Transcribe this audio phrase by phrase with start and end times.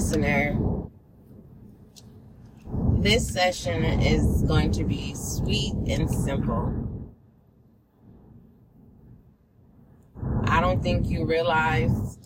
[0.00, 0.58] listener,
[3.00, 6.72] this session is going to be sweet and simple.
[10.44, 12.18] I don't think you realize,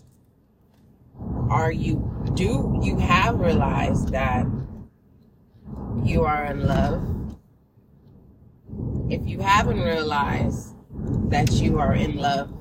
[1.49, 4.45] or you do, you have realized that
[6.01, 7.03] you are in love.
[9.09, 10.75] If you haven't realized
[11.29, 12.53] that you are in love,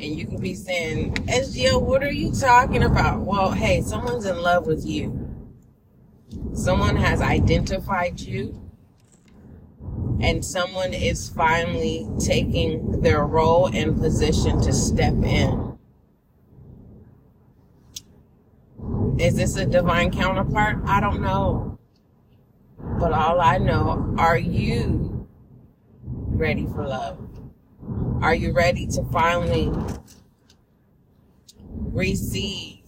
[0.00, 3.20] and you could be saying, SGL, what are you talking about?
[3.20, 5.28] Well, hey, someone's in love with you.
[6.54, 8.62] Someone has identified you.
[10.20, 15.78] And someone is finally taking their role and position to step in.
[19.18, 20.78] Is this a divine counterpart?
[20.86, 21.78] I don't know.
[22.78, 25.28] But all I know, are you
[26.06, 27.27] ready for love?
[28.20, 29.70] Are you ready to finally
[31.70, 32.80] receive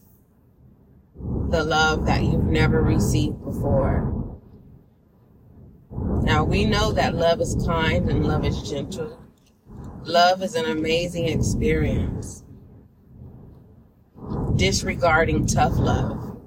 [1.48, 4.36] the love that you've never received before?
[6.22, 9.22] Now we know that love is kind and love is gentle.
[10.02, 12.42] Love is an amazing experience.
[14.56, 16.40] Disregarding tough love.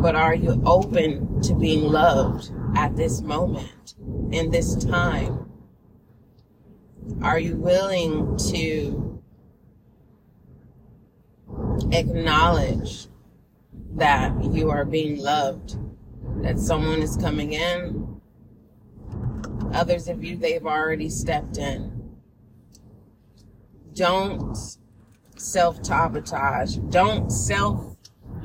[0.00, 3.94] But are you open to being loved at this moment,
[4.30, 5.51] in this time?
[7.22, 9.22] Are you willing to
[11.92, 13.06] acknowledge
[13.94, 15.76] that you are being loved,
[16.42, 18.20] that someone is coming in?
[19.72, 22.16] Others of you, they've already stepped in.
[23.94, 24.56] Don't
[25.36, 26.76] self sabotage.
[26.76, 27.96] Don't self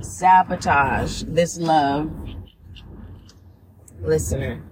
[0.01, 2.11] sabotage this love.
[4.01, 4.63] Listener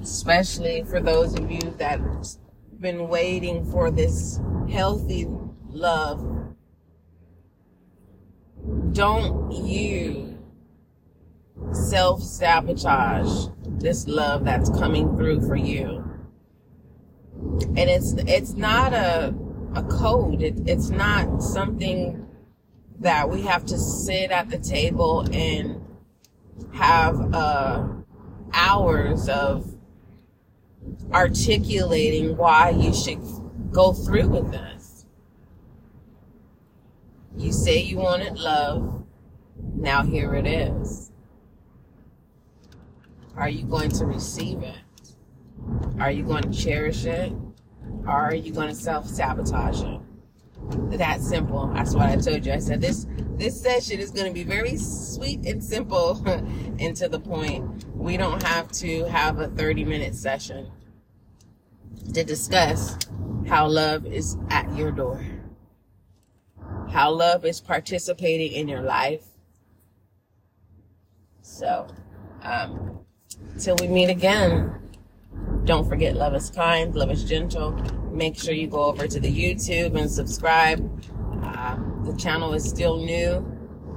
[0.00, 2.26] especially for those of you that have
[2.80, 5.26] been waiting for this healthy
[5.68, 6.54] love.
[8.92, 10.38] Don't you
[11.72, 16.04] self sabotage this love that's coming through for you.
[17.60, 19.34] And it's it's not a
[19.74, 20.42] a code.
[20.42, 22.26] It, it's not something
[23.00, 25.82] that we have to sit at the table and
[26.72, 27.86] have uh,
[28.54, 29.75] hours of
[31.12, 33.20] articulating why you should
[33.72, 35.06] go through with this.
[37.36, 39.04] You say you wanted love.
[39.74, 41.12] Now here it is.
[43.36, 44.76] Are you going to receive it?
[46.00, 47.32] Are you going to cherish it?
[48.06, 50.00] Or are you going to self sabotage it?
[50.98, 51.70] That simple.
[51.74, 52.52] That's what I told you.
[52.52, 53.06] I said this
[53.36, 56.22] this session is going to be very sweet and simple
[56.78, 57.84] and to the point.
[57.94, 60.70] We don't have to have a 30 minute session
[62.14, 62.96] to discuss
[63.48, 65.24] how love is at your door,
[66.90, 69.24] how love is participating in your life.
[71.42, 71.86] So,
[72.42, 73.00] um,
[73.58, 74.74] till we meet again,
[75.64, 77.72] don't forget love is kind, love is gentle.
[78.12, 80.80] Make sure you go over to the YouTube and subscribe.
[81.42, 83.44] Uh, the channel is still new.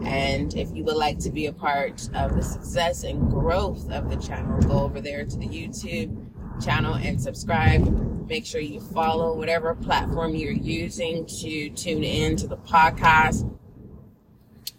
[0.03, 4.09] And if you would like to be a part of the success and growth of
[4.09, 6.28] the channel, go over there to the YouTube
[6.59, 8.27] channel and subscribe.
[8.27, 13.49] Make sure you follow whatever platform you're using to tune in to the podcast.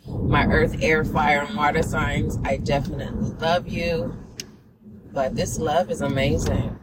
[0.06, 4.16] My earth, air, fire, and water signs, I definitely love you.
[5.12, 6.78] But this love is amazing.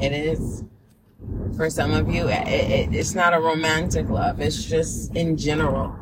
[0.00, 0.64] It is.
[1.56, 5.96] For some of you, it, it, it's not a romantic love, it's just in general.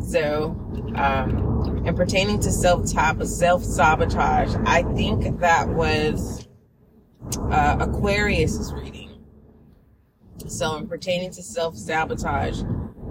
[0.00, 0.56] so,
[0.94, 1.49] um,
[1.84, 6.48] and pertaining to self self sabotage, I think that was
[7.50, 9.24] uh, Aquarius's reading.
[10.46, 12.62] So, in pertaining to self sabotage,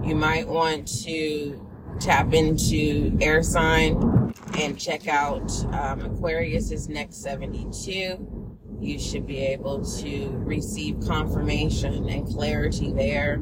[0.04, 1.66] you might want to
[2.00, 8.48] tap into air sign and check out um, Aquarius's next 72.
[8.80, 13.42] You should be able to receive confirmation and clarity there.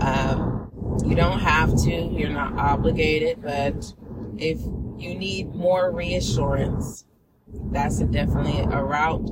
[0.00, 0.70] Um,
[1.06, 3.94] you don't have to, you're not obligated, but
[4.42, 4.58] if
[4.98, 7.04] you need more reassurance,
[7.70, 9.24] that's a definitely a route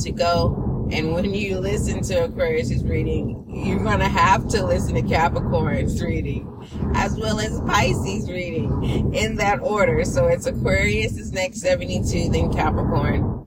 [0.00, 0.88] to go.
[0.90, 6.02] And when you listen to Aquarius' reading, you're going to have to listen to Capricorn's
[6.02, 6.52] reading
[6.94, 10.04] as well as Pisces reading in that order.
[10.04, 13.46] So it's Aquarius is next 72, then Capricorn,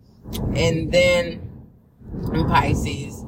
[0.55, 1.49] and then
[2.47, 3.23] Pisces.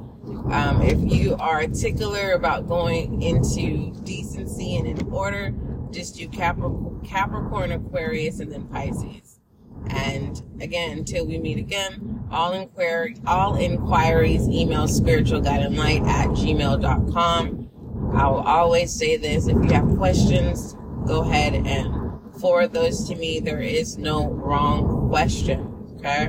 [0.52, 5.54] Um, if you are particular about going into decency and in order,
[5.92, 9.40] just do Capricorn, Aquarius, and then Pisces.
[9.88, 17.70] And again, until we meet again, all inquiry, all inquiries, email spiritualguidinglight at gmail.com.
[18.14, 19.48] I will always say this.
[19.48, 23.40] If you have questions, go ahead and forward those to me.
[23.40, 25.96] There is no wrong question.
[25.98, 26.28] Okay.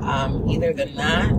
[0.00, 1.32] Um, either than that,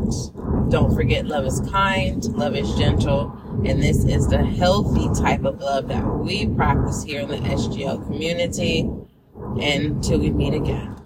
[0.74, 3.32] don't forget love is kind, love is gentle,
[3.64, 8.04] and this is the healthy type of love that we practice here in the SGL
[8.08, 8.90] community.
[9.36, 11.03] Until we meet again.